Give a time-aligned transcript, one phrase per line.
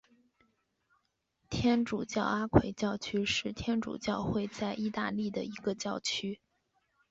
[1.47, 6.39] 天主教阿奎教区是天主教会在义大利的一个教区。